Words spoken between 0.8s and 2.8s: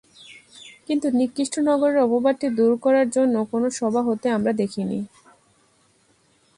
কিন্তু নিকৃষ্ট নগরীর অপবাদটি দূর